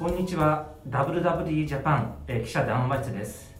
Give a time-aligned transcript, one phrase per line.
[0.00, 0.66] こんにちは。
[0.88, 3.54] WWD ジャパンえー記者談話室です。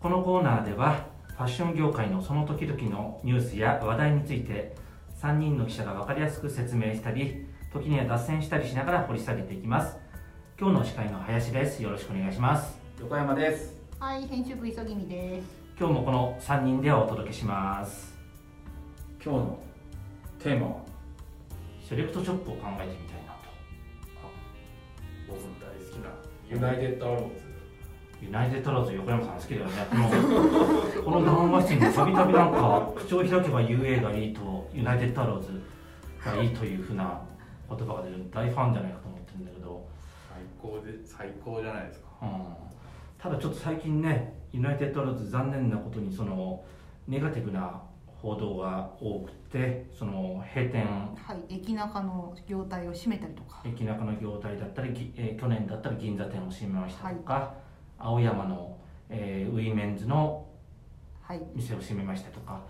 [0.00, 4.74] このコーナーではファッション業界のその時々のニュースや話題について
[5.20, 9.98] 3人の記者が分かりやすく説明したり時には脱線したりしながら掘り下げていきます。
[10.58, 11.82] 今日の司会の林です。
[11.82, 12.78] よろしくお願いします。
[12.98, 13.78] 横山です。
[14.00, 15.46] はい、編集部急ぎみです。
[15.78, 18.16] 今日もこの3人でお届けします。
[19.22, 19.58] 今日の
[20.38, 20.76] テーマは？
[21.86, 23.44] セレクトショップを考えてみたいなと。
[25.28, 25.63] 僕の大好きな
[26.50, 27.44] ユナイテッドアローズ。
[28.22, 29.72] ユナイテッドアローズ横山さん好きだよね。
[29.90, 30.08] この
[31.04, 35.62] この談話室にたびたびなんか口を開けば UA がいいとユナイテッドアローズ
[36.24, 37.20] がいいというふうな
[37.68, 39.86] 言葉が出る大ファンじゃないかと思ってるんだけど、
[40.28, 42.06] 最高で最高じゃないですか。
[42.22, 42.28] うん、
[43.18, 46.64] ただちょっと最近ねユナイテッドアローズ残念なことにその
[47.08, 47.82] ネガティブな
[48.24, 53.60] 報道が多くてその閉店はい、駅中の業態を閉めたりとか。
[53.64, 57.54] 駅中の業態だったり、ぎえー去年だったら銀座店を閉めましたとか、
[57.98, 58.78] 青山の、
[59.10, 60.46] えーウィメンズの
[61.26, 62.60] はい、店を閉めましたとか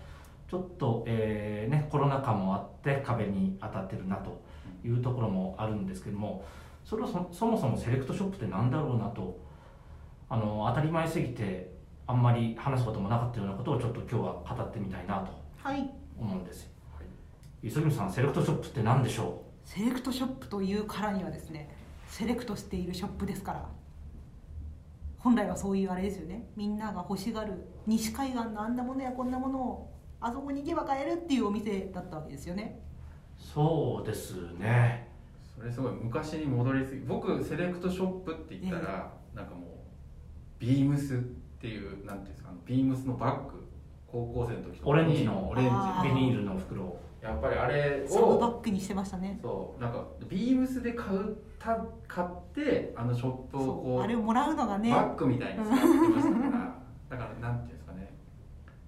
[0.49, 4.41] ちょっと、えーね、コロナ禍もあって壁に当たってるなと
[4.85, 6.45] いうところもあるんですけども
[6.85, 9.37] それそそもそもセレクトショップって何だろうなと
[10.29, 11.75] あの当たり前すぎて
[12.07, 16.69] あんまり話すこともなかったようなことをちょっと今日は語ってみたいなとはい、思うんですよ。
[17.63, 21.75] 磯君さんセレクトショップって何でしょセレクトショップというからにはですね、
[22.07, 23.67] セレクトしているショップですから。
[25.17, 26.47] 本来はそういうあれですよね。
[26.55, 27.53] みんなが欲しがる
[27.87, 29.91] 西海岸のあんなものやこんなものを
[30.21, 32.79] あそこに行けば買えるっていうお店だったわけですよね。
[33.39, 35.09] うそうですね
[35.55, 39.69] それすごい昔に戻りすぎ僕セレクトショップって言ったら、なんかもう
[40.59, 41.17] ビームスっ
[41.59, 43.54] ていうなんていうんですかビームスのバッグ
[44.15, 45.01] 高校生の時とか。
[45.01, 45.69] にオレンジのオレンジ
[46.07, 46.97] ビニールの袋。
[47.21, 49.39] やっぱりあれサブバをッグにしてましたね。
[49.41, 49.81] そう。
[49.81, 54.91] なんかビームスで買うた買ってあのショップをそこううあれをもらうのがね。
[54.91, 56.75] バッグみたいに使ってましたから。
[57.09, 58.13] だからなんていうんですかね。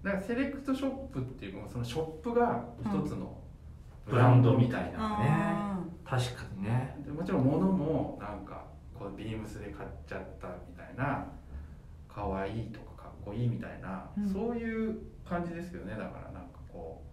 [0.03, 3.37] だからセレクトショップっていうかそのショップが一つの
[4.05, 5.23] ブランドみたいなうん。
[5.23, 6.95] ね確かにね。
[7.05, 8.63] でもちろん物もなんか
[8.97, 11.25] こうビームスで買っちゃったみたいな
[12.07, 12.96] 可愛いとか
[13.27, 14.27] こいいみたいな、うん。
[14.27, 15.91] そういう感じですよね。
[15.91, 17.03] だからなんかこ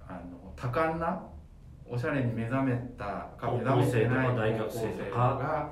[0.00, 1.22] うあの多感な
[1.88, 4.36] おしゃれに目覚めたか目覚めてない高校生とか。
[4.40, 5.70] 大学生とかが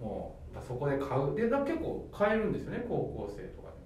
[0.00, 1.34] もうそこで買う。
[1.34, 3.76] でだ結構買えるんですよね高校生とかで、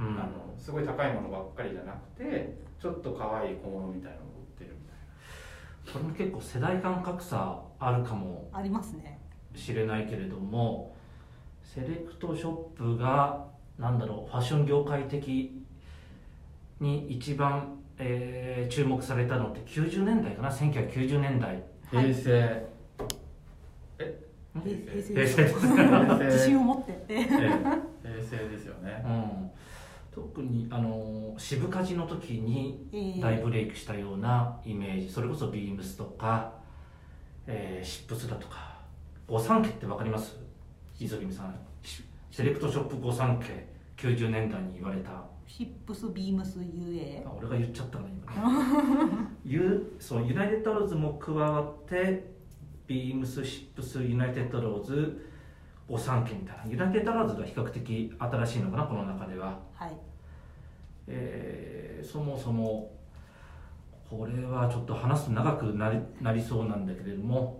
[0.00, 0.06] うん。
[0.20, 4.96] あのすごい高いものばっかりじゃなくてちょっと可愛い小物みたいなのを売ってるみたい
[5.86, 5.92] な。
[5.92, 9.18] これも結構世代間格差あるかもありますね。
[9.54, 10.94] しれないけれども
[11.62, 13.49] セレクトショップが
[13.80, 15.62] なんだろうファッション業界的
[16.80, 21.54] に一番、えー注目されたのって90年代かな？1990年代。
[21.92, 22.12] はい。
[22.12, 22.66] 平成。
[23.98, 25.14] 平平成。
[25.14, 25.44] 平成。
[26.18, 27.04] です自信を持って。
[27.08, 29.02] えー平成ですよね。
[29.06, 29.50] うん、
[30.12, 35.10] 特にあの渋カジの時にえー大ブレイクしたようなイメージ。
[35.10, 36.52] それこそビームスとか、
[37.46, 38.78] えーシップスだとか。
[39.28, 40.36] 御三家って分かります？
[40.98, 41.54] 磯君さん。
[41.82, 45.10] しセレクトショップ御三家90年代に言われた。
[45.46, 49.06] シップスビームス UA あ俺が言っちゃったから今。
[49.06, 52.32] ね ユそうユナイテッドアローズも加わって
[52.86, 55.26] ビームスシップスユナイテッドアローズ
[55.88, 56.64] 御三家みたいな。
[56.70, 59.58] ユナイテッドアローズが比較的新しいのかなこの中では。
[59.74, 59.92] はい。
[61.08, 62.90] えーそもそも
[64.08, 67.59] これはちょっと話すと長くなりなりそうなんだけれども、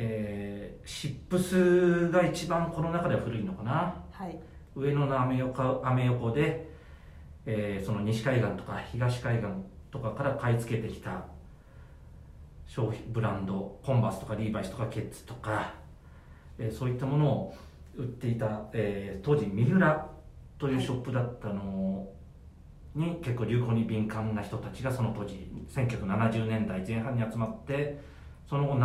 [0.00, 3.94] えーシップスが一番この中では古いのかな。
[4.10, 4.38] はい。
[4.74, 6.70] 上野のアメ横アメ横で、
[7.44, 9.48] えーその西海岸とか東海岸
[9.90, 11.24] とかから買い付けてきた
[12.66, 15.74] 商品ブランドコンバースとかリーバイスとかケッツとか、
[16.58, 17.54] えーそういったものを
[17.96, 20.08] 売っていた、えー当時三浦
[20.58, 22.08] というショップだったの
[22.94, 27.98] に結構流行に敏感な人たちがその当時1970年代前半に集まって
[28.48, 28.76] その後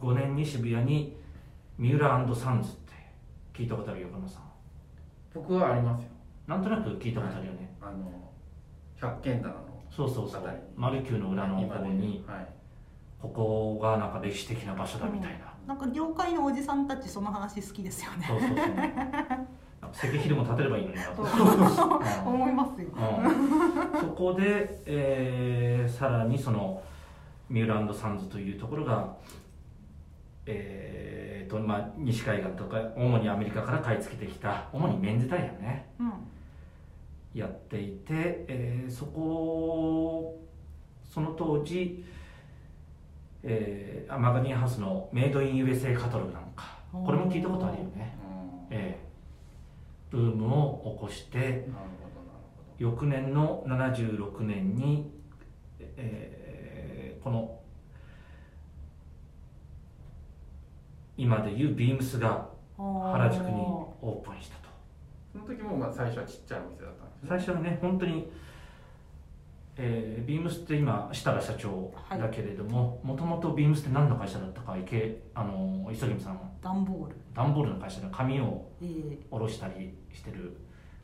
[0.00, 1.16] 75年に渋谷に
[1.76, 2.92] 三浦サンズって
[3.54, 4.42] 聞いたことあるよ岡野さん。
[5.34, 6.08] 僕はありますよ。
[6.46, 8.10] なんとなく聞いたことあるよね、あの
[8.96, 9.60] 百軒棚の
[9.90, 10.42] そうそうそう。
[10.76, 12.48] マルキューの裏の方にはい。
[13.20, 18.24] ここがなんか歴史的な場所だみたいな、なんか業界のおじさんたちその話好きですよね。
[18.28, 18.58] そうそうそう。
[19.92, 21.06] 石碑でも建てればいいのにな。
[21.06, 21.26] と、う。
[21.26, 22.34] ん。
[22.34, 22.88] 思いますよ。
[22.94, 24.00] うん。
[24.00, 26.82] そこで、えーさらにその
[27.48, 29.16] ミューラサンズというところが、
[30.50, 35.86] えーとまあ、西海岸とか主にアメリカから買い付けてきた主にメンズダイヤね。
[36.00, 36.12] うん。
[37.34, 40.40] やっていて、えーそこ
[41.04, 42.02] その当時、
[43.42, 46.78] えーマガジンハウスのメイドイン USA カタログなんか。
[46.90, 48.16] これも聞いたことあるよね、
[48.70, 48.76] うん。
[48.76, 49.08] ええ。
[50.10, 51.68] ブームを起こして
[52.78, 55.10] 翌年の76年に、
[55.78, 57.57] えーこの
[61.18, 62.48] 今でいうビームスが
[62.78, 64.68] 原宿にオープンしたと。
[65.34, 67.28] どその時もまあ最初はちっちゃいお店だったんですね。
[67.28, 68.30] 最初はね本当に、
[69.76, 77.16] えービームスって今設楽社長だけれどももともとビームスって何の会社だったか池あの磯君さん段ボール。
[77.34, 80.56] 段ボールの会社で紙をえー下ろしたりしてる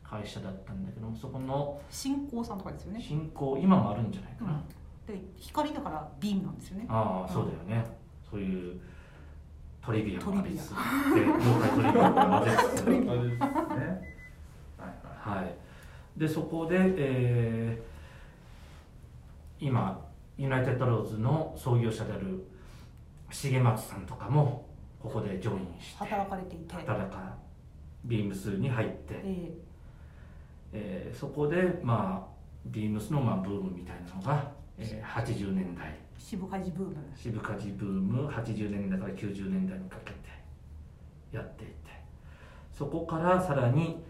[0.03, 3.01] 会社だったんだけどもそこの新興さんとかですよね。
[3.01, 4.63] 進行今もあるんじゃないかな、
[5.07, 6.85] で光だからビームなんですよね。
[6.87, 7.85] ああそうだよね。
[8.29, 8.79] そういう
[9.85, 10.25] トリビア。
[10.25, 10.75] もありつつト
[11.15, 12.95] で業界トリビアも混ぜつつね。
[13.07, 14.89] はい
[15.29, 15.35] はい。
[15.37, 15.55] はい。
[16.17, 17.95] でそこで、えー
[19.57, 20.05] 今
[20.37, 22.45] ユナイテッドローズの創業者である
[23.31, 24.67] 重松さんとかも
[25.01, 26.75] ここでジョインして働かれていて。
[26.75, 27.35] 働か
[28.03, 29.53] ビームスに入って、え
[30.73, 31.11] え。
[31.15, 32.35] ーそこでまあ
[32.65, 36.95] ビームスのまあブームみたいなのが、えー80年代ー渋カジブーム。
[37.15, 40.17] 渋カジブーム80年代から90年代にかけて
[41.31, 41.73] やっていて
[42.73, 44.03] そこからさらに、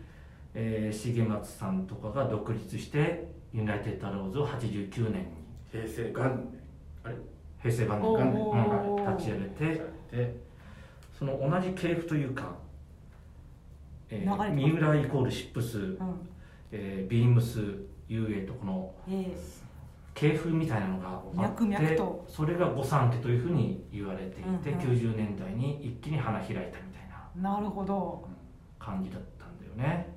[0.54, 5.28] えー重松さんとかが独立してユナイテッドローズを89年に
[5.72, 6.60] 平成元年。
[7.04, 7.16] あれ？
[7.62, 9.82] 平成元年うん立ち上げて
[10.12, 10.36] で
[11.18, 12.56] その同じ系譜というか、
[14.10, 15.98] えー三浦イコールシップス、うん。
[16.72, 17.60] えービームス
[18.10, 19.36] UA とこのえ
[20.16, 22.26] 系譜みたいなのがあって脈々と。
[22.28, 24.60] それが御三家というふうに言われていて、うんうん。
[24.62, 26.74] 90年代に一気に花開いたみたい
[27.10, 28.28] なーなるほど。
[28.80, 30.16] 感じだったんだよね。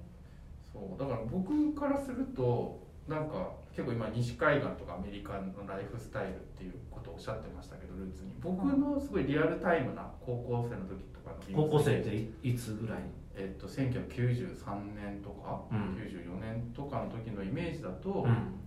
[0.73, 2.79] そうだから僕からすると
[3.09, 8.35] なんか結構今西海岸とかアメリカのライフスタイルっていうことをおっしゃってましたけどルーツに。
[8.41, 12.15] 僕のすごいリアルタイムな高校生の時とかの高校生って
[12.47, 12.99] いいつぐらい？
[13.35, 15.79] えっと1993年とか、うん。
[15.97, 18.61] 94年とかの時のイメージだと、うん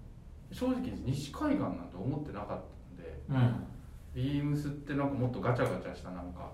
[0.52, 3.66] 正直西海岸なんて思ってなかったんでうん。
[4.14, 6.52] ビームスってなんかもっとガチャガチャしたなんか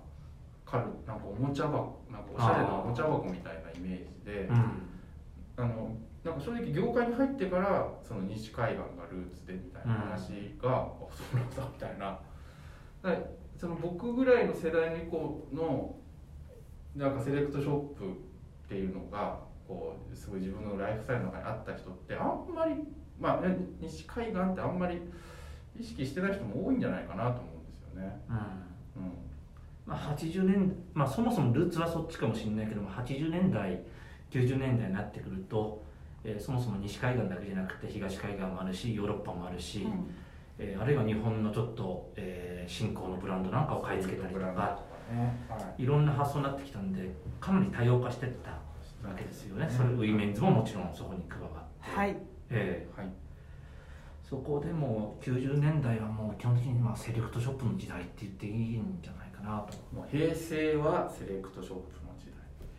[0.65, 4.88] カルなんかおもちゃ箱なんかおしゃれなおもちゃ箱みたいなイメージでうん。
[5.57, 12.19] あのなんか正直業界に入ってからその西海岸がルーツでみたいな話が、あそうなんだみたいな。
[13.57, 15.95] その僕ぐらいの世代の以降の
[16.95, 22.75] なんかセレクトショップっていうのがこうすごい自分のライフスタイルの中にあった人ってあんまり
[23.19, 25.01] まあね西海岸ってあんまり
[25.79, 28.21] 意識してない人も多いんじゃないかなと思うんですよね。
[28.29, 28.35] うん。
[29.03, 29.11] うん。
[29.85, 33.79] まあ、80年、まあ、そもそもルーツはそっちかもしれないけども80年代
[34.31, 35.81] 90年代になってくると、
[36.23, 40.13] えーそもそも西海岸だけじゃなくて東海岸もあるしヨーロッパもあるし、うん。
[40.59, 44.51] えーあるいは日本のちょっと、えー新興のブランドなんかを買い付けたりとかね。
[45.47, 45.83] はい。
[45.83, 47.09] いろんな発想になってきたんで
[47.39, 48.49] かなり多様化していった
[49.07, 49.69] わけですよね。
[49.69, 51.53] それウィメンズももちろんそこに加わっ
[51.85, 52.17] て、はい
[52.49, 53.05] えはい。
[53.05, 53.09] ー
[54.27, 59.77] そこでもう90年代はもう基本的にまあセレクトショップの時代って言っていいんじゃないかなと。
[59.95, 62.27] もう平成はセレクトショップの時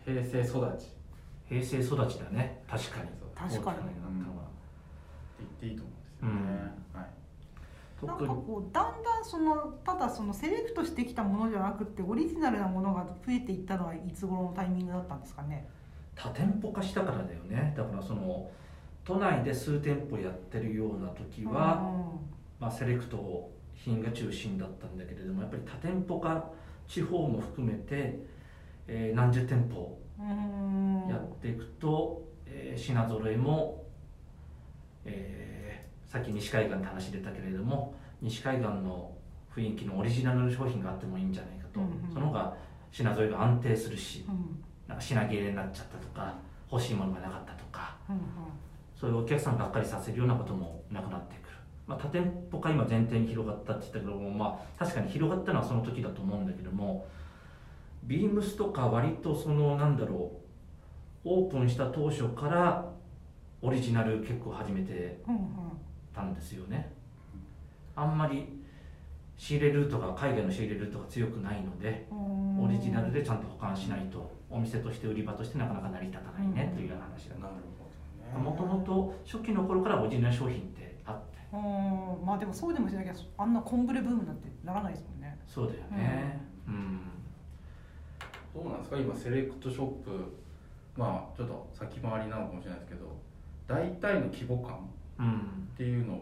[0.05, 0.21] 代。
[0.21, 0.83] 平成育ち。
[0.83, 0.99] って
[1.47, 2.61] 平成育ちだね。
[2.69, 3.09] 確かに。
[3.35, 3.77] 確かに。
[3.77, 4.49] なったのは。
[5.39, 8.05] 言っていいと思うんですよね、はい。
[8.05, 15.67] なん特にかこうだんだんそのただそのセレクトしてきたものじゃなくてオリジナルなものが増えていったのはいつ頃のタイミングだったんですかね。
[16.15, 17.73] 多店舗化したからだよね。
[17.75, 18.49] だからその
[19.09, 21.81] 都内で数店舗やってるような時は、
[22.59, 26.45] まあ、セレクト品が中心だったんだけれどもやっぱり多店舗化
[26.87, 28.19] 地方も含めて、
[28.87, 33.83] えー何十店舗うんうんやっていくと、えー品揃えも、
[35.05, 39.11] えーさっき西海岸って話出たけれども西海岸の
[39.55, 42.13] 雰囲気のオリジナルの商品があってもいいんじゃないかと、うんうん。
[42.13, 42.55] その方が
[42.91, 44.63] 品揃えが安定するしうん。
[44.87, 46.35] なんか品切れになっちゃったとか
[46.71, 48.17] 欲しいものがなかったとかうん
[48.99, 51.55] そういうお客さんがっかりさせるようなこともなくなってくる、
[51.87, 57.07] まあ、多店舗化今前提に広がったって言ったけども、まあ、確かに広がったのはその時だと思うんだけども
[58.03, 60.31] ビームスとか割とそのなんだろ
[61.23, 62.85] うオープンした当初から
[63.61, 65.43] オリジナル結構始めてうんうん
[66.13, 66.91] たんですよね。
[67.95, 68.59] あんまり
[69.37, 72.65] 仕入れルートが海外の仕入れルートが強くないのでうん。
[72.65, 77.53] オリジナルでちゃんと保管しないとお店として売り場としてなかなか成り立たないねうんというような話だなる
[78.37, 81.37] もともと初期の頃からオリジナル商品ってあって。
[81.53, 82.25] うん。
[82.25, 85.39] まあでもそうでもしなきゃあんなコンブレブームなんてならないですもんね。
[85.47, 86.41] そうだよね。
[86.67, 87.01] うん、
[88.53, 88.97] どうなんですか？
[88.97, 90.37] 今セレクトショップ
[90.95, 93.17] まあちょっと先回りなのかもしれないですけど
[93.67, 95.39] 大体の規模感うん。
[95.73, 96.13] っていうの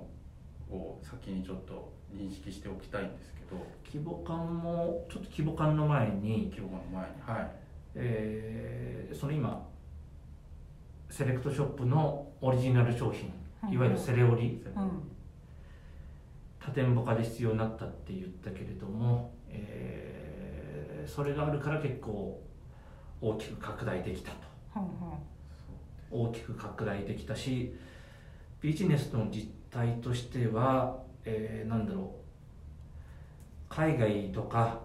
[0.72, 3.58] を先にちょっと認識しておきたいんですけど。
[3.86, 7.52] 規模感もちょっと規模感の前に、規模の前にはい。
[7.96, 9.66] えーその今
[11.10, 13.32] セレクトショップのオリジナル商品
[13.72, 13.78] い。
[13.78, 15.02] わゆるセレオリうん。
[16.60, 22.44] 多店舗化で必要になったって言ったけれども、えーそれがあるから結構
[23.22, 24.38] 大きく拡大できたと。
[24.76, 24.80] う。
[24.80, 24.88] ん
[26.10, 27.76] 大きく拡大できたし
[28.62, 32.08] ビジネスの実態としては、えーなんだろう。
[33.70, 34.82] 海外とか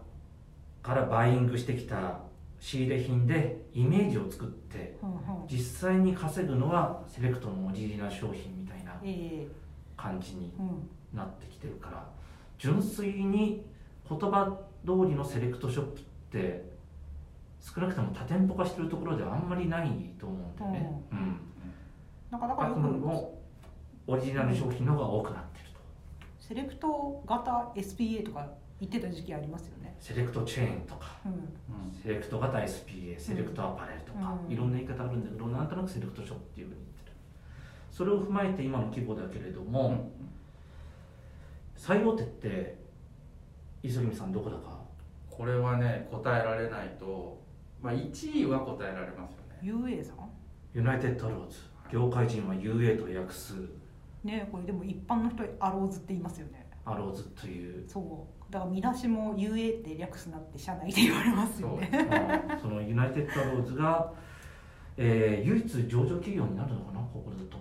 [0.83, 2.21] からバイングしてきた
[2.63, 5.19] 仕入れ品でイメージを作ってうんうん。
[5.49, 9.49] 実際に稼ぐのはセレクトのオリジナル商品みたいなええ。
[9.97, 10.89] 感じにうん。
[11.13, 12.07] なってきてるから
[12.59, 13.67] 純粋に
[14.09, 16.71] 言葉通りのセレクトショップって
[17.61, 21.41] 少なくとも多店舗化してるところではあんまりないと思うんだよね、うん。
[22.31, 23.43] なかなかあくよくも
[24.07, 25.81] オリジナル商品の方が多くなってると。
[26.39, 28.49] セレクト型 SPA とか
[28.83, 29.95] 言ってた時期ありますよね。
[30.01, 31.21] セレクトチェーンとか。
[31.25, 31.33] うん。
[31.33, 31.39] うん。
[32.03, 34.53] セレクト型 SPA セレクトアパレルとか、うん。
[34.53, 37.17] いろんな言い方あるんだけどなんとなくセレクトショップっていうふうに言ってる。
[37.93, 40.11] それを踏まえて今の規模だけれども、うん
[41.75, 42.79] 最大手って
[43.83, 44.79] 磯君さんどこだか？
[45.29, 47.41] これはね答えられないと、
[47.81, 49.59] まあ、1位は答えられますよね。
[49.89, 50.17] UA さん？
[50.75, 51.59] ユナイテッドアローズ。
[51.91, 53.55] 業界人は UA と訳す。
[54.23, 56.71] ねこれでも一般の人アローズって言いますよね。
[56.85, 57.85] アローズという。
[57.89, 61.89] そうだから見出しも UA って略すなって社内で言われますよね。
[62.47, 64.13] まあそのユナイテッドアローズが、
[64.99, 67.57] えー唯一上場企業になるのかなここだと。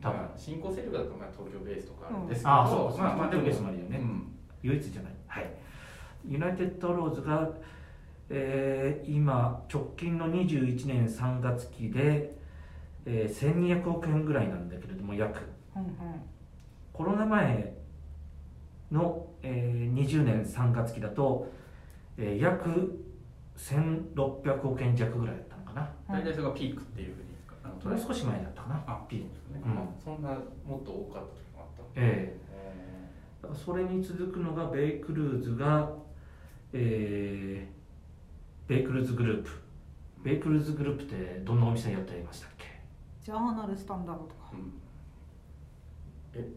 [0.00, 0.18] 多分。
[0.18, 3.98] まあ、新興勢力だとまあ東京ベースとかあるんですけど、ああそうそうまあまあでも東京ベースもあるよね。
[3.98, 4.32] うん。
[4.62, 5.12] 唯一じゃない。
[5.26, 5.50] はい。
[6.26, 7.50] ユナイテッドアローズが、
[8.30, 12.34] えー今直近の21年3月期で、
[13.04, 13.54] えー
[13.84, 15.40] 1200億円ぐらいなんだけれども約。
[15.76, 15.90] うんうん。
[16.94, 17.74] コロナ前
[18.92, 21.50] の、えー20年3月期だと、
[22.16, 23.02] えー約
[23.56, 25.90] 1600億円弱ぐらいだったのかな。
[26.08, 28.84] 大体それがピークっていうふうにもう少し前だったかな。
[28.86, 29.74] あピークですね、うん。
[29.74, 30.28] まあ、そんな
[30.64, 33.42] もっと多かった時もあったええ。
[33.42, 35.90] だからそれに続くのがベイクルーズが、
[36.72, 37.76] えー
[38.68, 39.50] ベイクルーズグループ。
[40.24, 42.64] ベイクルーズグループってどんなお店やってましたっけ？
[43.22, 44.50] ジャーナルスタンダードとか。
[44.52, 44.72] うん。
[46.34, 46.48] え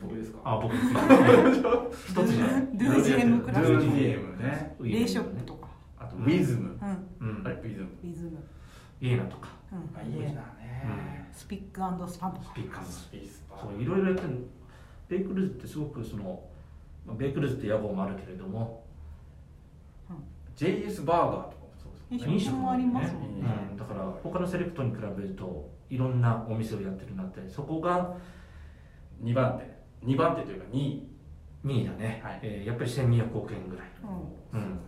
[0.00, 0.38] 僕ですか？
[0.44, 0.82] あ僕 一
[2.24, 2.68] つじゃない。
[2.74, 4.76] ドゥージエムクラスドゥージエムね。
[4.80, 6.78] レーショップとかあとウィズム、
[7.20, 7.46] うんうん。
[7.46, 7.88] あれウィズム。
[8.02, 8.38] リズム、
[9.00, 9.48] イエナとか。
[9.72, 9.98] うん。
[9.98, 12.46] あいいなね、スピックスパンとか。
[12.52, 14.28] スピッカーズスピースパそういろいろやってる
[15.08, 16.42] ベイクルーズってすごくその
[17.06, 18.84] まあベイクルーズって屋号もあるけれども
[20.56, 23.46] JS バーガーとかもそうです飲食もありますもんね。
[23.70, 28.16] うん、だから他のセレクトに比べるといろんなお店をやってるなってそこが
[29.22, 29.69] 2番手
[30.04, 31.06] 2番手というか2位。
[31.64, 32.40] 2位だね、はい。
[32.42, 33.86] えーやっぱり1200億円ぐらい。
[34.52, 34.60] うん。
[34.60, 34.80] うん。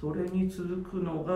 [0.00, 1.34] それに続くのが、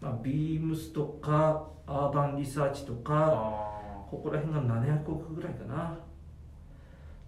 [0.00, 5.98] まあ、ビームスとかアーバンリサーチとかあここら辺が700億ぐらいかな。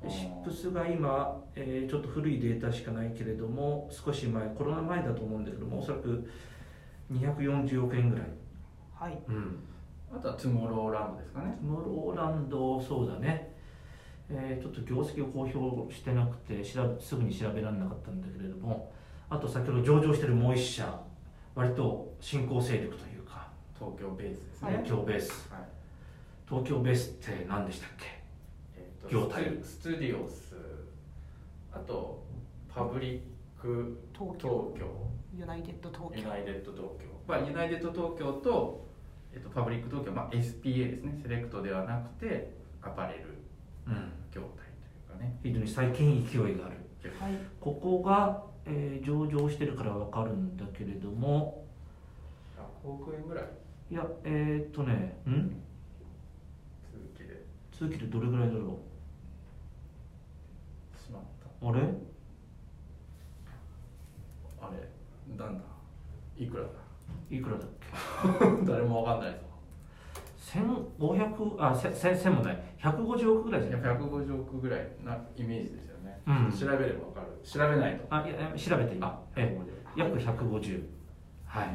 [0.02, 6.28] でシップスが今、えーちょっと古いデータしかないけれども少し前コロナ前だと思うんだけどもおそらく
[7.12, 8.26] 240億円ぐらい、
[8.95, 9.19] はい。
[9.28, 9.59] うん、
[10.14, 11.57] あとはトゥモローランドですかね。
[11.61, 13.53] トゥモローランドそうだね、
[14.31, 18.90] えーちょっと業績を公表してなくて調べすぐに調べられなかったんだけれども
[19.28, 21.00] あと先ほど上場してるもう一社
[21.54, 25.52] 割と新興勢力というか東京ベースですね、東京ベース。
[25.52, 25.62] はい。
[26.49, 28.04] 東京ベースって何でしたっけ？
[28.76, 29.45] えっと業態。
[29.62, 30.54] スツスディオス
[31.73, 32.23] あと
[32.73, 33.21] パブリ
[33.59, 34.75] ック東東京。
[34.78, 34.87] 京
[35.38, 36.19] ユナイテッド東京。
[36.21, 38.87] ユナイテッド東京、まあ、ユナイテッド東京と、
[39.33, 41.21] えっと、パブリック東京、まあ、SPA ですね。
[41.23, 42.52] セレクトではなくて
[42.83, 43.28] アパレル。
[43.28, 43.34] うん
[44.33, 44.67] 業態
[45.11, 45.38] というかね。
[45.43, 46.76] 非常に最近勢いがある。
[47.21, 47.33] はい。
[47.61, 51.64] ここが、えー上場してるから分かるんだけれども。
[52.85, 53.45] 100億円ぐらい？
[53.91, 55.61] いやえー、っとねん？
[56.91, 57.45] 続きで。
[57.73, 58.79] 通期でどれぐらいだろ
[60.97, 61.67] しまった。
[61.67, 61.83] うあれ？
[64.61, 65.64] あれなんだ？
[66.38, 66.69] いくらだ？
[67.31, 67.69] いくらだっ
[68.64, 68.64] け？
[68.73, 69.38] 誰もわかんないぞ
[70.44, 72.62] 1500あせせ1000もない。
[72.78, 76.52] 150億ぐらいじゃない？150億ぐらいなイメージですよね、うん。
[76.52, 77.26] 調べればわかる。
[77.42, 78.04] 調べないと。
[78.10, 79.00] あいや調べていい。
[79.02, 79.98] あええ。
[79.98, 80.82] 約150
[81.46, 81.68] はい。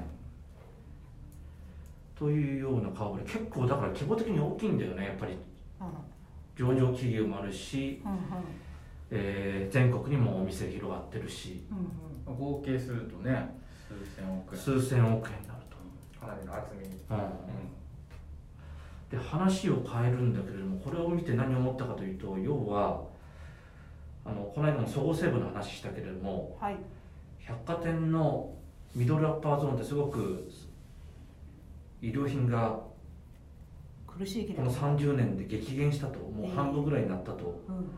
[2.15, 5.33] というような顔ぶれ結構だから規模的に大きいんだよねやっぱり。
[5.81, 6.67] うん。
[6.67, 8.19] 上場企業もあるし、うんうん。
[9.09, 11.65] えー全国にもお店広がってるし。
[11.71, 13.49] うん合計するとね
[13.87, 14.61] 数千億円。
[14.61, 16.87] 数千億円になると、かなりの厚み。
[16.87, 17.17] に、うん
[19.09, 23.01] で話を変えるんだけれどもこれを見て何を思ったかというと要は
[24.23, 26.77] あのこの間もそごう・西武の話したけれどもはい。
[27.39, 28.53] 百貨店の
[28.95, 30.47] ミドルアッパーゾーンってすごく
[32.01, 32.79] 衣料品が
[34.05, 37.89] 苦しいけれこのど30年で激減したともう半分ぐらいになったとうん。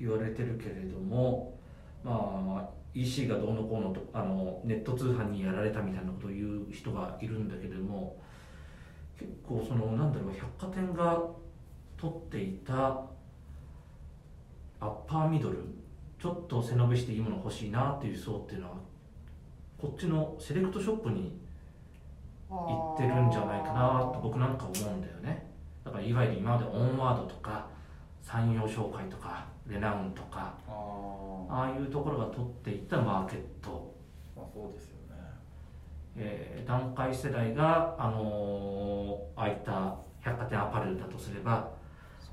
[0.00, 1.56] 言われてるけれども
[2.02, 8.16] まあ EC がどうのこうのとあのネット通販にやられたみたいなことを言う人がいるんだけれども
[9.22, 11.20] 結構そのなんだろう百貨店が
[11.96, 13.00] 取っていた
[14.80, 15.58] アッパーミドル
[16.20, 18.76] ちょっと背伸びしていいもの欲しいなっていう層っていうのは
[19.78, 21.38] こっちのセレクトショップに
[22.48, 25.50] 行ってるんじゃないかなと僕なんか思うんだよね。
[25.84, 27.66] だからいわゆる今までオンワードとか
[28.22, 33.94] 産業紹介とかレナウンとかあああいうところが取っていったマーケット、
[34.36, 35.01] まあそうですよね
[36.16, 41.70] えー団塊世代が、あのーああいった百貨店アパレルだとすれば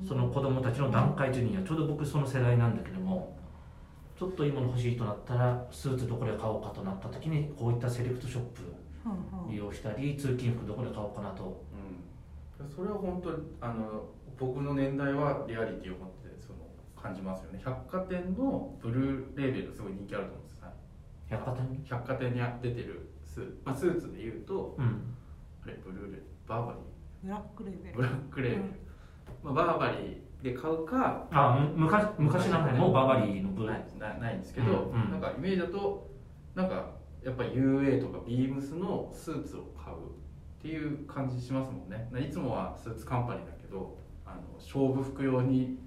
[0.08, 3.36] その子供たちの団塊ジュニアちょうど僕その世代なんだけども
[4.18, 8.62] ちょっといいもの欲しいとなったらスーツどこで買おうかとなった時にこういったセレクトショップ
[9.50, 11.64] 利用したり通勤服どこで買おうかなと。
[12.62, 12.70] うん。
[12.70, 14.04] それは本当にあの
[14.38, 16.60] 僕の年代はリアリティを持ってその
[17.02, 17.62] 感じますよね。
[17.64, 20.74] 百貨店のブルーレーベルすごい人気あると思うんですはい
[21.30, 21.72] 百貨店？
[21.72, 25.16] に百貨店に出てるスー,、まあ、スーツでいうとうん。
[25.64, 26.80] あれブルーレバーバリ
[27.24, 27.94] ブラックレーベル。
[27.94, 28.64] ーブラックレーベル、
[29.44, 35.12] まあ、バーバリーで買うかあむ昔昔なんかもうババリーのブないなないんですけど、うんうん。
[35.12, 36.10] なんかイメージだと
[36.56, 36.92] なんか
[37.24, 42.10] やっぱり UA とかビームスのスーツを買うっていう感じしますもんね。
[42.26, 45.78] いつもはスーツカンパニーだけどあの勝負服用に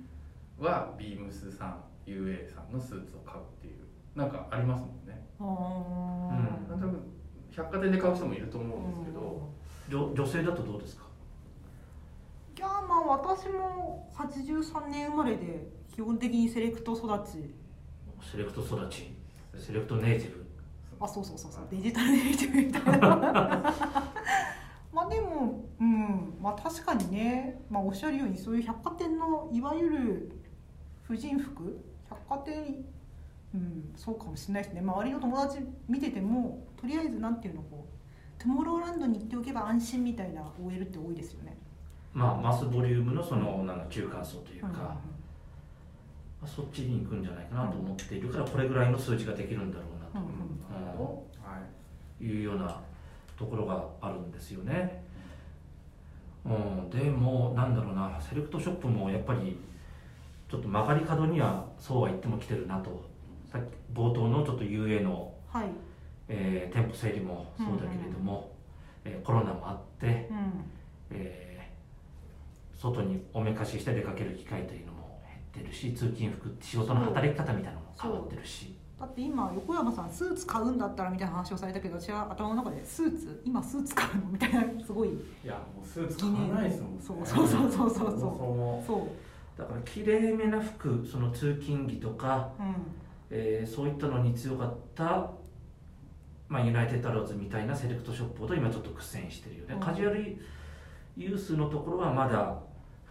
[0.58, 3.82] はビームスさん UA さんのスーツを買うっていう
[4.14, 5.26] なんかありますもんね。
[5.40, 6.74] あー。
[6.74, 6.80] うん。
[6.80, 7.00] 多分
[7.54, 9.50] 百貨店で買う人もいると思うんですけど、
[9.90, 11.02] 女女性だとどうですか？
[12.56, 17.54] いやまあ私も83年生まれで基本的にセレクト育ち。
[18.30, 19.12] セレクト育ち？
[19.58, 20.46] セレクトネイティブ？
[21.00, 21.66] あそうそうそうそう。
[21.70, 23.74] デジタルネイティブみたいな。
[24.92, 26.34] まあでもうん。
[26.40, 30.32] まあ確かにね、まあ、おっしゃるようにそういう百貨店のいわゆる
[31.02, 31.80] 婦人服。
[32.08, 32.84] 百貨店
[33.54, 34.80] うんそうかもしれないですね。
[34.80, 41.56] 周りの友達見ててもとりあえずなんていうのこうトゥモローランドに行っておけば安心みたいな OL って多いですよね。
[42.12, 44.84] まあマスボリュームのそのなんか中間層というか、うんうんうん。
[44.84, 45.00] ま
[46.44, 50.24] あそっちに行くんじゃないかなと思っているからこれぐらいの数字ができるんだろうなと
[52.24, 52.80] いうような
[53.38, 55.02] ところがあるんですよね。
[56.44, 59.58] うん、でもなんだろうなセレクトショップもやっぱり
[60.48, 63.04] ちょっと曲がり角にはそうは言っても来てるなと
[63.94, 65.66] 冒頭のちょっと UA の、はい、
[66.28, 68.50] えー店舗整理もそうだけれども、
[69.04, 70.64] えーコロナもあって、うん。
[71.10, 71.52] えー
[72.82, 75.22] 外におめかしして出かける機会というのも
[75.54, 78.74] 減ってるし通勤服仕事の働き方みたいなのも変わってるし。
[78.98, 85.12] だって今横山さんスーツ買うんだったらみたいな話をされたけど私は頭の中でスーツ今スーツ買うのみたいなすごいい
[85.44, 87.00] やもうスーツ買わないですもんね。
[87.00, 88.10] そうそうそうそうそうそう。
[88.10, 88.84] そもそも。
[88.86, 89.58] そう。
[89.58, 92.74] だから綺麗めな服その通勤着とか、うん
[93.34, 95.30] えーそういったのに強かった、
[96.48, 99.80] まあ、ユナイテッドアローズみたいなセレクトショップと今ちょっと苦戦してるよね、うん。
[99.80, 100.36] カジュアル
[101.16, 102.58] ユースのところはまだ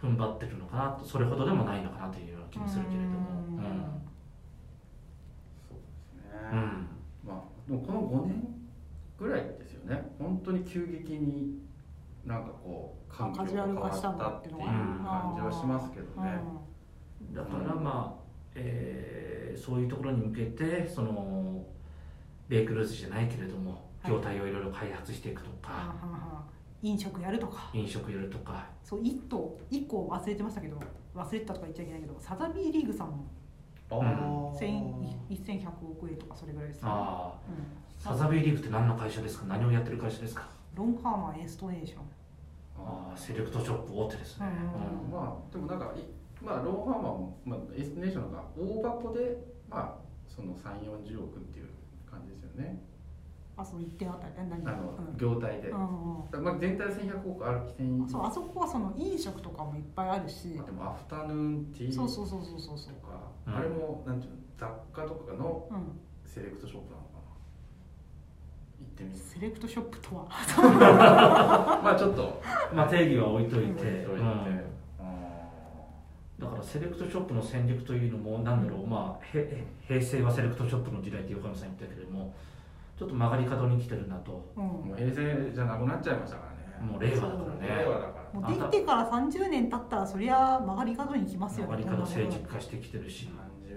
[0.00, 3.18] 踏ん張ってるのかなとそれほどでもないのかなというような気もするけれども。
[3.18, 3.62] うん。
[5.68, 6.88] そうですね、うん、
[7.26, 8.44] まあでもこの5年
[9.18, 10.12] ぐらいですよね。
[10.18, 11.58] 本当に急激に
[12.24, 16.40] なんかこう環境が変わったっていう感じはしますけどね、
[17.32, 18.21] だからまあ、
[18.54, 21.62] えーそういうところに向けてその
[22.48, 24.10] ベイクルーズじゃないけれどもはい。
[24.12, 26.42] 業態をいろいろ開発していくとか、はあはあはあ
[26.82, 27.70] 飲食やるとか。
[27.72, 28.66] 飲食やるとか。
[28.82, 30.78] そう一頭一個忘れてましたけど
[31.14, 33.24] 忘れてたとか言っちゃいけないけどサザビーリーグさんも
[33.90, 34.50] あうん。
[34.58, 36.88] 1100億円とかそれぐらいですよ。
[36.88, 36.94] ね、
[37.48, 38.02] うん。
[38.02, 39.44] サザビーリーグって何の会社ですか？
[39.46, 40.48] 何をやってる会社ですか？
[40.74, 42.00] ロンハーマンエストネーション。
[42.84, 44.46] ああセレクトショップ大手ですね、
[45.06, 45.12] うん。
[45.12, 46.00] まあでもなんかい
[46.44, 49.36] まあローハーマンも、まあ、エスティネーションが大箱で
[49.70, 51.68] まあその3 4 0億っていう
[52.10, 52.82] 感じですよね。
[53.56, 55.16] あその1点あたりえ何あの、うん。
[55.16, 60.58] 業態で、まあ、全体で1100億ある1000そうあそこはその飲食とかもいっぱいあるし。
[60.58, 62.78] あでもアフタヌーンティーとか、そうそうそうそうそう。
[62.78, 62.94] そう
[63.46, 66.00] うんあれもなんていうの雑貨とかのうん。
[66.24, 67.20] セレクトショップなのかな。
[68.80, 69.16] 行ってみる。
[69.16, 70.26] セレクトショップとは。
[71.84, 72.40] まあちょっと
[72.74, 74.71] まあ定義は置いといて、置いといて、うんうん
[76.42, 82.34] だからセレクトショップの戦略というのもなんだろう、まあ、へ平成はセレクトショップの時代って横山さん言ったけれども
[82.98, 84.52] ちょっと曲がり角に来てるなと。
[84.56, 84.64] うん。
[84.64, 86.92] もう平成じゃなくなっちゃいましたからね。
[86.92, 87.82] もう令和だからね。
[87.82, 88.40] 令和だから。
[88.40, 91.72] もうできてから30年経ったらそりゃ曲がり角に来ますよね。
[91.72, 93.28] 曲がり角成熟化してきてるし。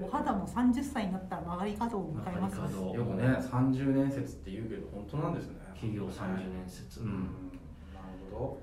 [0.01, 2.95] お肌も30歳になったら曲がり角を迎えます曲がり角。
[2.95, 5.55] よくね30年説って言うけど本当なんですね。
[5.73, 7.07] 企業30年説、うん。
[7.07, 7.13] うん。
[7.93, 8.59] なるほ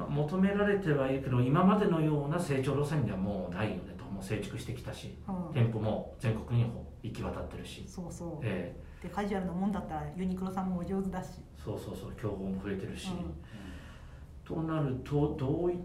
[0.00, 5.54] まあ、求められてはいるけど今までのような成長路線ではもうないよねともう成熟してきたしうん。
[5.54, 6.70] 店舗も全国に
[7.02, 8.46] 行き渡ってるし、そうそう。
[8.46, 14.56] えでカジュアルなもんだったらユニクロさんもお上手だし、えそうそうそう競合も増えてるし、うん。
[14.56, 15.78] となるとどういっ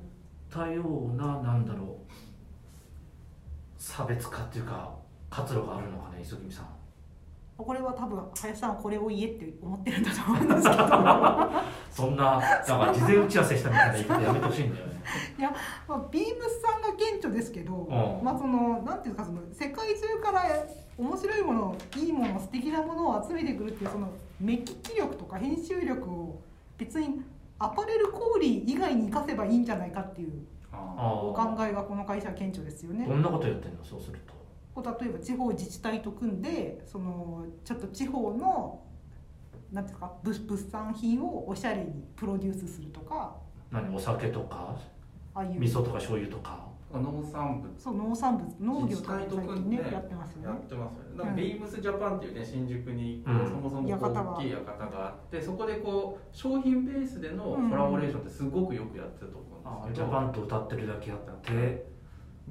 [0.49, 2.13] たようななんだろう
[3.77, 4.95] 差別化っていうか
[5.29, 6.67] 活路があるのかね磯君さん。
[7.57, 10.83] これは多分林さんはこれを言えって思ってるんだと思うんですけど
[11.95, 15.01] そんななんか事前打ち合わせしたみたいな言い方やめてほしいんだよね。
[15.87, 18.25] まあ、ビームスさんが顕著ですけど、うん。
[18.25, 20.43] まあそのなんていうかその世界中から
[20.97, 24.09] 面白いものいいもの素敵なものを集めてくるっていうその
[24.41, 26.41] 目利き力とか編集力を
[26.77, 27.21] 別に
[27.59, 30.31] アパレル小売以外に生かせばいいんじゃないかっていう。
[30.97, 33.13] お考えがこの会社は顕著ですよねど。
[33.13, 34.33] んなことやってんのそうすると。
[34.73, 38.81] こう例えば地方自治体と組んでそのちょっと地方の
[39.71, 43.35] なんていうか物物産品をおしゃれにプロデュースするとか。
[43.71, 44.75] 何お酒とか？
[45.33, 45.59] ああいう。
[45.59, 46.63] 味噌とか醤油とか？
[46.93, 47.73] 農産物。
[47.77, 50.47] そう農産物農業とか最近ねやってますよね。
[50.47, 51.17] やってますよね。
[51.17, 51.25] なん。
[51.25, 59.47] かうんビームスジャパンっていうね新宿にそもそも大きい館があってそこでこう商品ベースでのコラボレーションってすごくよくやってると思
[59.83, 61.85] うんですけど、ジャパンと歌ってるだけあって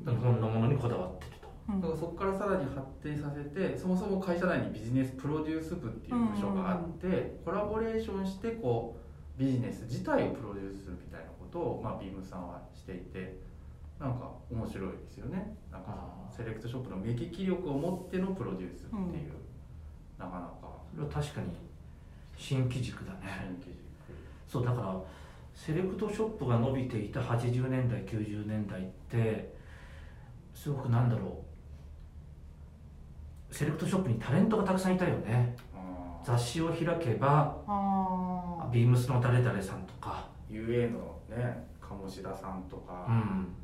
[0.04, 1.30] 日本のものにこだわってる
[1.66, 8.96] だからそこからさらに発展させてそもそも会社内にビジネスプロデュース部っていう部署があって、コラボレーションしてこ
[9.38, 13.38] うビジネス自体をプロデュースするみたいなことを、まあ、ビームさんはしていて
[13.98, 15.56] なんか面白いですよね。
[15.72, 15.96] なんか
[16.30, 19.32] セレクトショップの目利き力を持ってのプロデュースっていう、
[20.18, 20.74] なかなか。
[20.94, 21.48] それは確かに
[22.36, 23.20] 新機軸だね。
[23.40, 23.74] 新規軸。
[24.46, 25.00] そうだから
[25.54, 29.54] セレクトショップが伸びていた80年代90年代って
[30.54, 31.43] すごくなんだろう
[33.54, 35.54] セレクトショップにタレントがたくさんいたよね。
[36.24, 40.26] 雑誌を開けばあビームスの誰々さんとか。
[40.50, 43.54] UA のね鴨志田さんとか、うん。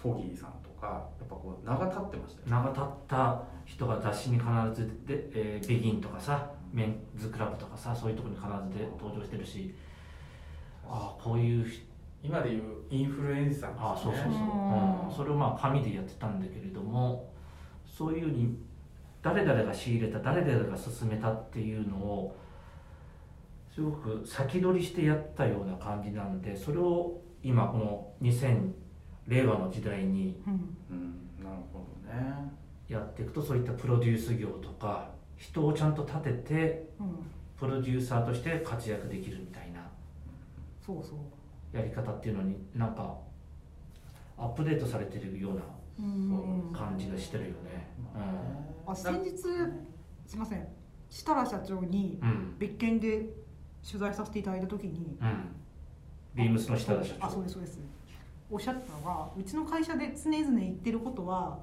[0.00, 0.86] ポギーさんとか
[1.18, 2.52] やっぱこう名が立ってましたよね。
[2.52, 9.74] 名が立った人が雑誌に必ずで、えービギンとかさメンズクラブとかさそういうところに必ずで登場してるし。
[10.88, 11.88] ああこういう人。
[12.22, 13.80] 今でいうインフルエンサーですね。
[13.80, 15.08] あそうそうそう、うん。
[15.08, 17.32] うん、それをまあ紙でやってたんだけれども
[17.84, 18.67] そういうふうに
[19.22, 22.36] 誰々が仕入れた誰々が進めたっていうのを
[23.74, 28.72] すごく先取りしてやったような感じなんでそれを今この2000
[29.26, 30.76] 令和の時代にうん。
[30.90, 32.50] うんなるほどね。
[32.88, 37.08] やっていくとそういったプロデュース業とか人をちゃんと立ててうん
[37.58, 39.80] プロデューサーとして活躍できるみたいな
[40.84, 41.76] そうそう。
[41.76, 43.16] やり方っていうのになんか
[44.38, 45.64] アップデートされてるようなうん
[46.72, 47.88] 感じがしてるよね。
[48.86, 49.36] あ先日
[50.26, 50.66] すいません。
[51.08, 53.30] 設楽社長にうん、うん、別件で
[53.86, 55.54] 取材させていただいた時にうん。
[56.34, 57.26] ビームスの下田社長。
[57.26, 57.80] あそうですそうです。
[58.50, 61.58] おっしゃったのがうちの会社で常々言ってることは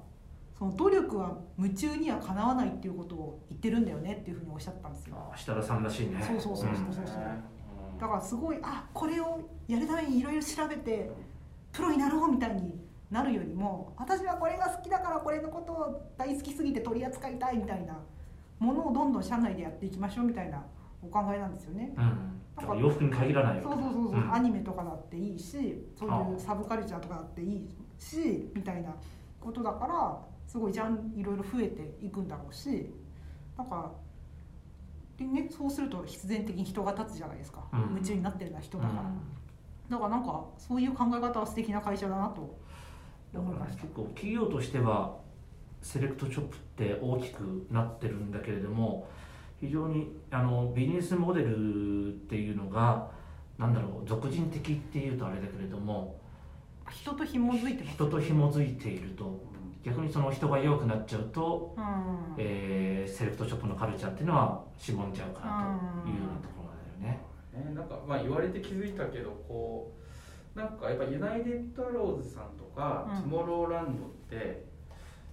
[0.57, 5.15] その努力は夢中にはかなわないっていうことを言ってるんだよねっていうふうにおっしゃったんですよ。
[5.33, 6.23] あ設楽さんらしいね。
[6.25, 7.17] そうそうそうそうそうそう。
[7.99, 11.09] だからすごいあこれをやるためにいろいろ調べて
[11.71, 12.84] プロになろうみたいに
[13.15, 17.97] なるよりも私はこれが好きだからこれのことを大好きすぎて取り扱いたいみたいな
[18.59, 20.61] ものをどんどん社内でやっていきましょうみたいな
[21.01, 21.93] お考えなんですよね。
[21.97, 22.41] うん。
[22.57, 23.63] だから洋服に限らないよ。
[23.63, 28.93] そうそうそうそう、んアニメとかだっていいしそういうサブカルチャーとかだっていいしみたいな
[29.39, 32.91] ことだからすごいジャンいろいろ増えていくんだろうし
[33.57, 33.93] なんか
[35.17, 39.35] でねそうすると必然的に人が立つじゃないですか、うん夢中になってるのは人だから、うん
[39.89, 42.57] だからなんかそういう考え方は素敵な会社だなと
[43.35, 45.17] だから結構企業としては
[45.81, 49.07] セレクトショップって大きくなってるんだけれども
[49.59, 53.11] 非常にあのビジネスモデルっていうのが
[53.57, 56.19] なんだろう俗人的っていうとあれだけれども
[56.89, 59.55] 人と紐づいてます人と紐づいていると。
[59.83, 61.83] 逆にその人が弱くなっちゃうと、うん。
[62.37, 67.21] えーセレクトショップのカルチャーっていうのはしぼんじゃうかなというようなところだよね。
[67.53, 70.04] ね、なんかまあ言われて気づいたけどこう
[70.55, 73.21] なんかやっぱユナイテッドアローズさんとか、うん。
[73.21, 74.65] トゥモローランドって、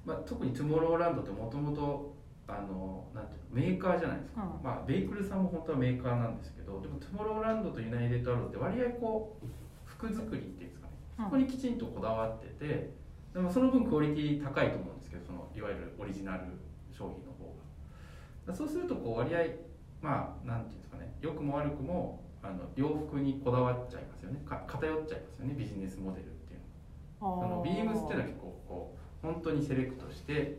[0.04, 2.14] まあ、特にトゥモローランドってもともと
[2.48, 4.62] あのなんていうのメーカーじゃないですか、うん。
[4.62, 9.46] まあ、ベイクルさんも本当はメーカーなんですけどでもトゥモローランドとユナイテッドアローズって割合こう
[9.84, 10.92] 服作りっていうんですかね。
[11.18, 11.24] うん。
[11.26, 12.90] そこにきちんとこだわってて
[13.32, 16.44] でもその分クオリティ高いと思うんですけどそのいわゆるオリジナル
[16.90, 18.52] 商品の方が。
[18.52, 19.38] だそうするとこう割合
[20.02, 24.40] まあなんていうんですかね良くも悪くもあの洋服にこだわっちゃいますよね。
[24.44, 25.54] か偏っちゃいますよね。
[25.56, 26.60] ビジネスモデルっていう
[27.22, 27.38] の。
[27.38, 30.58] はそのビームスっていうのは結構こう本当にセレクトして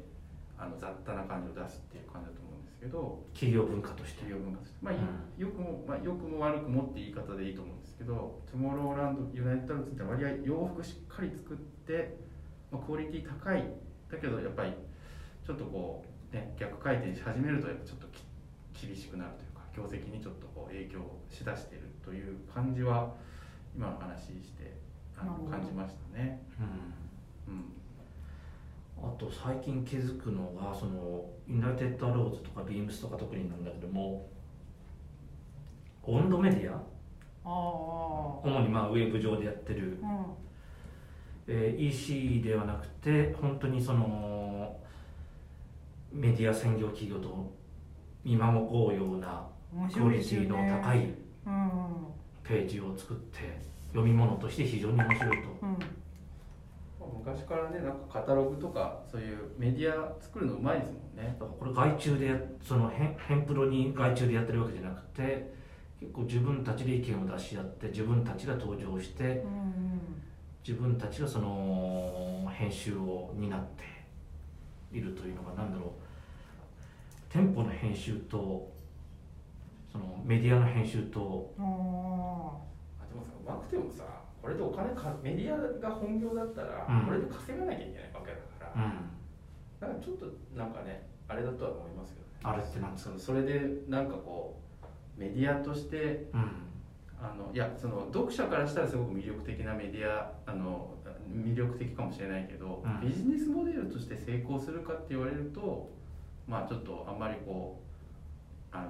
[0.58, 3.20] あの雑多な感じを出すっていう感じだと思うんですけど。
[3.34, 4.24] 企業文化として。
[4.24, 5.42] 企業文化として、まあ、うん。
[5.42, 12.16] よくも、まあ、よくも悪くもって言い方でいいと思うんですけどトゥモローランドユナイテッドルって割合洋服しっかり作って、
[12.72, 13.64] まあ、クオリティ高い。
[14.10, 14.74] だけどやっぱり
[15.46, 19.43] ちょっとこう、ね、逆回転し始めるとやっぱちょっとき厳しくなるというか
[19.76, 23.14] 業績にちょっとこう影響しだしているという感じは
[23.76, 24.78] 今の話して
[25.18, 26.42] あの感じましたね。
[27.48, 27.54] うん。
[27.56, 27.64] うん
[28.96, 34.30] あと最近気づくのがそのユナイテッドアローズとかビームスとか特になんだけども
[36.04, 36.82] 温度メディア？
[37.44, 40.26] 主にまあウェブ上でやってる、うん。
[41.48, 44.80] えー EC ではなくて本当にその
[46.14, 47.52] メディア専業企業と
[48.24, 49.53] 見守ろうような面
[49.94, 51.14] クオリティの高い
[51.46, 51.74] うん
[52.44, 53.40] ページを作って
[53.90, 55.50] 読み物として非常に面白いと。
[55.62, 55.78] うん。
[57.20, 61.36] 昔からねなんかカタログとかそういうメディア作るのうまいですもんね。
[61.40, 65.54] だからこれ外注でやそのヘンヘンプロに外注でやってるわけじゃなくて
[66.00, 70.24] 結構自分たちで意見を出し合って自分たちが登場してうん
[70.68, 73.62] 自分たちがその編集を担っ
[74.92, 75.90] ているというのが何だろう。
[77.30, 78.72] 店舗の編集と
[79.94, 81.54] そのメディアの編集と。
[81.58, 81.70] うんあ
[83.00, 84.04] あでもさうまくてもさ
[84.42, 87.06] これでお金かメディアが本業だったら、うん。
[87.06, 88.92] これで稼がなきゃいけないわけだから、うん。
[89.80, 90.26] だからちょっと
[90.58, 92.34] なんかねあれだとは思いますけどね。
[92.44, 93.12] あれってなんですか？
[93.12, 94.60] そのそれでなんかこ
[95.18, 96.52] うメディアとしてうん。
[97.22, 100.90] あのいやその読者からしたらすごく魅力的なメディアあの
[101.32, 103.08] 魅力的かもしれないけど、うん。
[103.08, 105.90] ビジネスモデルとして成功するかって言われると
[106.46, 107.80] まあちょっとあんまりこ
[108.74, 108.88] うあの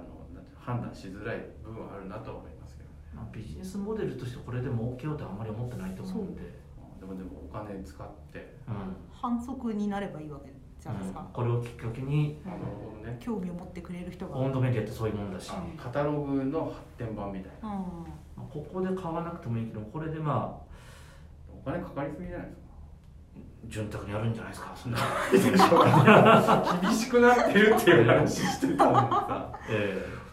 [0.64, 2.96] 判断しづらい部分はあるなとは思いますけどね。
[3.14, 6.40] まあ、ビジネスモデルとしてこれで儲けようとはあんまり思ってないと思うんで。
[6.40, 7.00] うん。
[7.00, 8.56] でもでもお金使って。
[8.66, 8.96] うん。
[9.12, 11.20] 反則になればいいわけじゃないですか。
[11.20, 13.16] うん、これをきっかけにあなるほどね。
[13.20, 14.36] 興味を持ってくれる人が。
[14.36, 17.68] 温度メディアってそういうもんだし、あカタログの発展版みたいな。
[17.68, 17.74] うん。
[17.74, 17.84] ま
[18.38, 20.74] あここで買わなくてもいいけどこれでまあ
[21.52, 22.64] お金かかりすぎじゃないですか。
[23.66, 24.72] 潤沢にあるんじゃないですか。
[24.74, 24.98] そんな。
[25.30, 29.58] でしょ 厳しくなってるっていう話してたのにさ。
[29.68, 30.23] ええ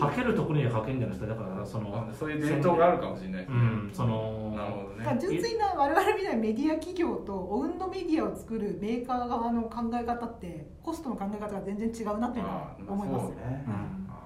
[0.00, 3.44] かけるところにはかけるんじゃないですかだからそのあそういう伝統があるかもしれない。
[3.44, 5.18] うんそのなるほどね。
[5.20, 13.72] 純粋な我々みたいなメディア企業とオウンドメディアを作るメーカー側の考え方ってコストの考え方が全然違うなっていうのはあ思いますよそうね、うん。
[14.10, 14.16] あ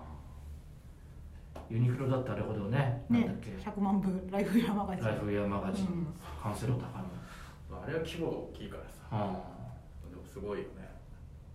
[1.71, 3.71] ユニクロだってあれほどねなんだっねけ。
[3.71, 5.05] 100万部ライフイヤーマガジン。
[5.05, 6.07] ライフウェアマガジン、うん。
[6.43, 8.89] カンセロ高野あれは規模が大きいからさ。
[9.13, 9.41] あ
[10.11, 10.91] でもすごいよね。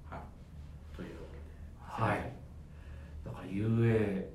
[0.09, 0.19] はい。
[0.95, 1.09] という
[1.97, 2.31] あはい
[3.25, 4.25] だから UA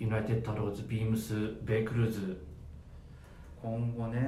[0.00, 2.44] ユナイテッドアローズビームスベイクルーズ。
[3.62, 4.20] 今後ね、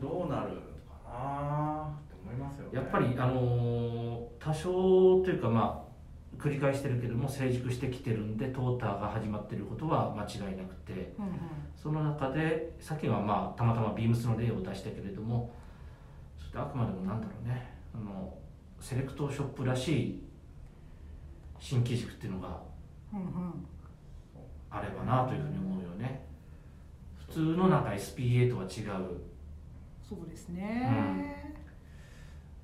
[0.00, 1.88] どうなるのかな。
[2.06, 2.70] って思いますよね。
[2.72, 11.12] やっぱりあのー多少というかまあ繰り返してるけども成熟してきてるんでトーターが始まってることは間違いなくて。
[11.18, 11.32] うんうん。
[11.76, 15.50] その中でさっきはまあたまたまビームスの例を出したけれども
[16.38, 17.74] そしてあくまでもなんだろうね。
[17.94, 18.34] あの
[18.80, 20.22] セレクトショップらしい
[21.58, 22.60] 新機軸っていうのが
[23.12, 23.66] うんうん。
[24.70, 26.26] あればなというふうに思うよね。
[27.28, 29.20] 普通のなんか SPA とは違う。
[30.02, 31.54] そうですね、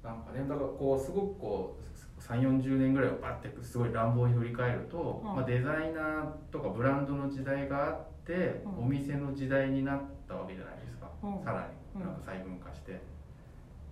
[0.03, 5.37] なんかねだからこうすごくこう3 4 0年ぐらいをバッてすごい乱暴に振り返ると、うん。
[5.37, 8.85] まあ、デザイナーとかブランドの時代があって、うん。
[8.85, 11.45] お店の時代になったわけじゃないですか、うん。
[11.45, 12.03] さらに。
[12.03, 13.01] なんか細分化して、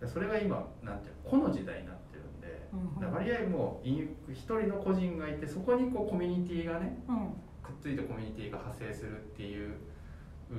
[0.00, 2.13] でそれが今なんていうの個の時代になって
[2.44, 3.88] で、うん割合もう
[4.33, 7.16] 一人の個人がいてそこにこうコミュニティがねうん。
[7.62, 9.76] くっついてコミュニティが発生するっていう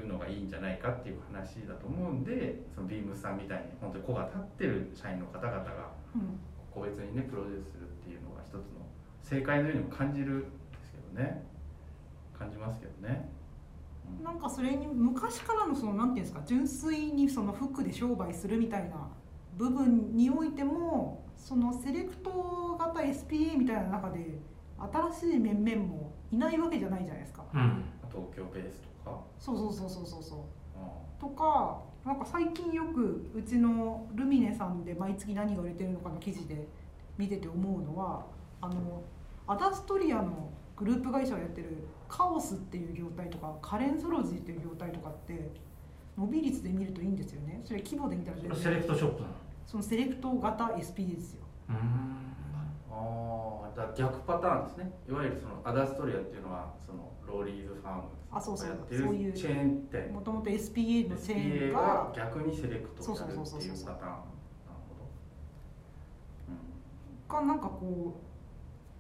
[0.08, 6.40] のがいいんじゃないかっていう話だと思うんでそのビームスさんみたいに本当に子が立ってる社員の方々がうん。
[6.74, 8.62] 個別にねプロデュースするっていうのが一つの
[9.22, 10.48] 正解のようにも感じるんで
[10.84, 11.44] すけどね。
[12.38, 13.30] 感じますけどね、
[14.20, 14.24] うん。
[14.26, 19.08] なんかそれに昔からのそのなんていうんですか純粋にその服で商売するみたいな
[19.58, 24.40] 部分においてもそのセレクト型 SPA みたいな中で
[25.14, 27.44] 新しい面々もいないわけじゃないじゃないですか。
[27.54, 27.84] うん。
[28.10, 30.40] 東京ベースとか、そうそうそうそうそうそう。
[30.40, 36.68] うとかなんか最近よくうちのルミネさんで毎月何が売れてるのかの記事で
[37.16, 38.26] 見てて思うのは
[38.60, 39.04] あの
[39.46, 41.78] アダストリアのグループ会社をやってる
[42.10, 45.52] カオスっていう業態とかカレンソロジーっていう業態とかって
[46.18, 47.62] 伸び率で見るといいんですよね。
[47.64, 49.45] それ規模で見たらセレクトショップなの？
[49.66, 51.44] そのセレクト型 SP ですよ。
[51.70, 51.80] うーん
[52.92, 54.92] ああ逆パターンですね。
[55.10, 58.70] いわゆるそのアダストリアっていうのはそのローリーズファームあそうそう。
[58.70, 60.14] がやってるそういうチェーン店。
[60.14, 64.22] もともと SPA のチェーンがが逆にセレクトをやるっていうパそうそうそうそうターンなる
[67.28, 68.22] ほど、がなんかこ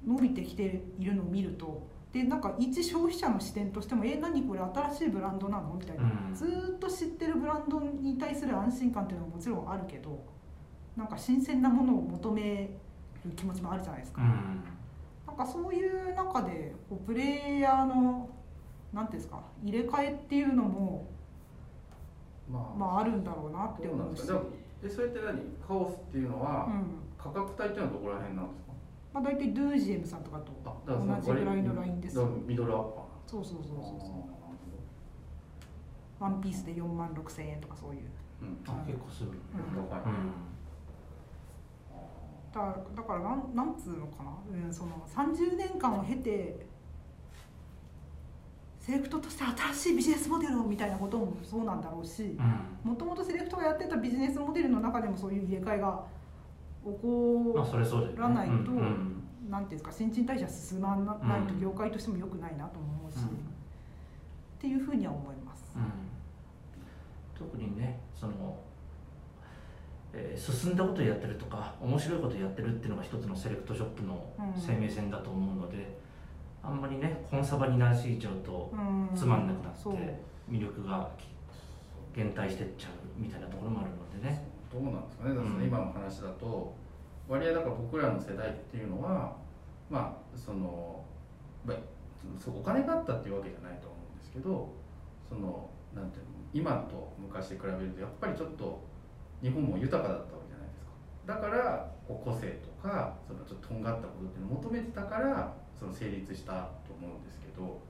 [0.05, 6.33] う伸びてきているのを見るとでなんか一消費者の視点としても「え何これ新しいブランドなの?」みたいな、うん。
[6.33, 10.23] ずーっと知ってるブランドに対する安心感っていうのはもちろんあるけど
[10.95, 12.69] なんか新鮮なものを求め
[13.25, 14.21] る気持ちもあるじゃないですか。
[14.21, 14.63] うん。
[15.27, 18.29] なんかそういう中でこうプレイヤーの
[18.93, 21.07] なんていうんですか入れ替えっていうのも、
[22.49, 24.45] まあ、まあ、あるんだろうなって思うしですかでも
[24.83, 25.41] えそれって何？
[25.67, 26.85] カオスっていうのは、うん。
[27.17, 28.71] 価格帯っていうのはどこら辺なんですか？
[29.13, 32.17] まあ、大体ドゥージエムさんとかとあ同じぐらいのラインです。
[32.47, 34.09] ミドルアッパーそうそうそうそうそう。
[36.23, 38.01] ワンピースで4万6千円とかそういう。
[38.41, 38.57] うん。
[38.67, 39.31] あ結構する。
[39.31, 39.35] うん。
[39.89, 40.31] 高い、うん
[42.55, 44.31] だからだからなんなんつうのかな、
[44.65, 46.65] うん、その30年間を経て
[48.79, 52.91] セレクトとして新しいビジネスモデルをみたいなこともそうなんだろうしうん。
[52.91, 56.03] もともとセレクトがやってたビジネスモデルの中でもそういう入れ替えが
[56.83, 56.89] 起
[57.55, 58.19] まあこそれそうだよね。
[58.19, 63.23] らないとうんうんなんていうんですか新陳代謝進まないと業界としても良くないなとも思うし、うん。
[63.25, 63.27] っ
[64.59, 65.73] ていうふうには思います。
[65.75, 65.83] うん。
[67.37, 68.57] 特にねその、
[70.15, 74.61] えー進んだことやってるとか面白いことやってるっていうのが一つのセレクトショップのうん。
[74.61, 75.97] 生命線だと思うので、
[76.63, 79.09] あんまりねコンサバになりすぎちゃうとうん。
[79.15, 81.09] つまんなくなって魅力が
[82.15, 84.47] 減退してっちゃうみたいなところもあるのでね。
[84.71, 85.63] どうなんですかね、うん。
[85.63, 86.73] 今の話だと
[87.27, 89.35] 割合だから僕らの世代っていうのは
[89.89, 91.03] まあその、
[92.47, 94.73] お金があったっていうわけじゃないと思うんですけど
[95.29, 98.81] そのなんていうの今と昔で比べるとやっぱりちょっと
[99.41, 100.91] 日本も豊かだったわけじゃないですか。
[101.25, 106.51] だからこう個性とかそのちょっととんがったことっていうのを求めてたからその成立した
[106.85, 107.81] と思うんですけど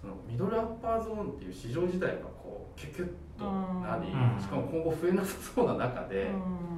[0.00, 4.40] そのミドルアッパーゾーンっていう市場自体がこうキュキュッとなりうん。
[4.40, 6.70] しかも今後増えなさそうな中で、うん。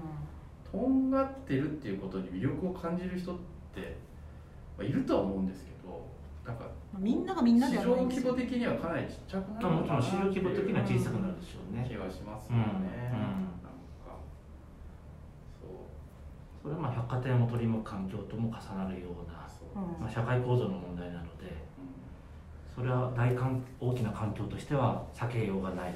[0.71, 3.37] とんがってるっていうことに魅力を感じる人っ
[3.75, 3.97] て、
[4.79, 6.07] まあ、いるとは思うんですけど
[6.47, 6.67] なんか
[6.99, 8.33] みんながみんな市ではないんですよ。
[8.33, 11.87] 場規模的にはかなりちっちゃくなるまあもちろん市場規模的には小さくなるでしょうね。
[11.87, 12.67] 気がしますよね、うん。
[12.67, 12.83] うん
[13.63, 14.19] なんか
[15.61, 15.71] そう
[16.63, 19.49] それはまあ百貨店を取り巻く環境とも重なるような、
[20.01, 21.93] まあ、社会構造の問題なのでうん
[22.75, 25.95] それは大かん大きな環境としては避けようがない。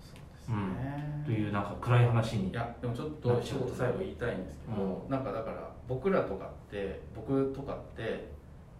[0.00, 8.02] そうですね、というなんか暗い話にいやでもちょっと一言最後言いたいんですけど、なんかだから僕らとかって僕とかって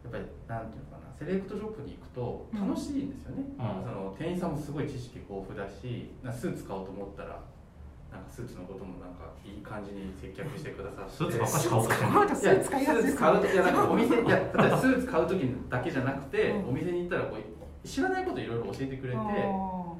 [0.03, 3.85] やっぱりなんていうのかなセレクトショップに行くと楽しいんですよね、うん。
[3.85, 7.39] その店員さんもすごい知識豊富だしなスーツ買おうと思ったら
[8.11, 11.13] なんかスーツのこともなんかいい感じに接客してくださって。
[11.13, 16.69] スーツばっかし買おうとしてるスーツ買いがちですスーツ買う時いやなんかお店いや例えばスーツ買う時だけじゃなくて、うん。
[16.69, 19.93] お店に行ったらこう知らないこといろいろ教えてくれてあ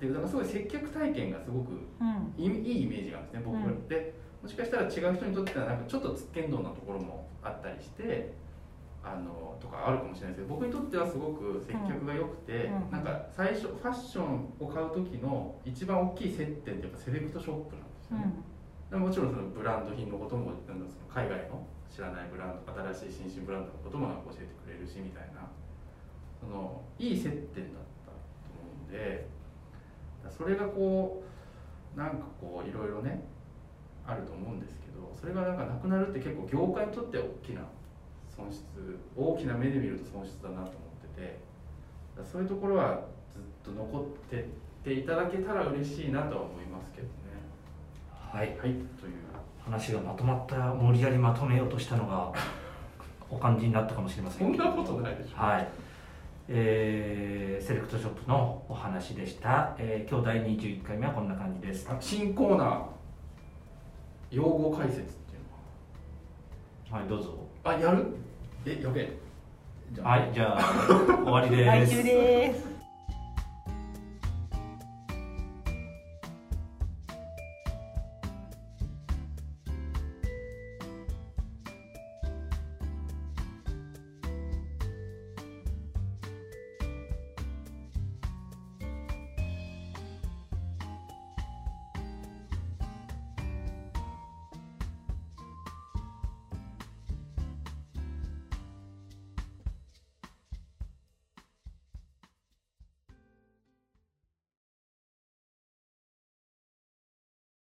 [0.00, 2.34] でなんかすごい接客体験がすごくーうん。
[2.36, 3.88] いいいイメージがあるんですね僕ら、うん。
[3.88, 8.32] でもしかしたら違う人にとってはなんかちょっとつっけんどんなところもあったりして
[9.06, 12.90] あのとかあるかもしれないですけど僕にとってはすごく接客が良くて、うん。
[12.90, 18.34] なんか最初ファッションを買う時の一番大きい接点ってやっぱセレクトショップなんですよね、
[18.90, 25.46] でもちろんそのブランド品のこともなんだその海外の知らないブランド新しい新進ブランドのこともなんか教えてくれるしみたいな。
[26.40, 28.16] そのいい接点だったと
[28.52, 29.26] 思うんで
[30.30, 31.22] それがこ
[31.96, 33.24] うなんかこういろいろね
[34.06, 37.62] あると思うんですけどそれがなんかなくなるって結構業界にとっては大きな
[38.36, 38.64] 損失
[39.16, 40.70] 大きな目で見ると損失だなと思っ
[41.14, 41.40] てて
[42.30, 43.00] そういうところは
[43.32, 44.44] ずっと残ってっ
[44.84, 47.12] ていただけたら嬉しいなとは思いますけどね。
[48.12, 48.48] はい。
[48.50, 48.82] はい、という
[49.64, 52.32] 話がまとまった無理やりまとめようとしたのが
[53.28, 55.36] お感じになったかもしれませんそんなことないでしょ。
[55.36, 55.68] はい、
[56.48, 61.88] えーセレクトショップのお話でした、えー今日第21回目はこんな感じです。
[61.90, 62.80] あ新コーナー。
[64.30, 65.38] 用語解説ってい
[66.90, 67.02] うは。
[67.02, 67.30] いどうぞ。
[67.64, 68.04] のあやる？
[68.66, 69.08] えやべえ
[69.92, 70.08] じゃあ。
[70.10, 71.92] はいじゃあ終わりです。
[71.94, 72.75] 来週です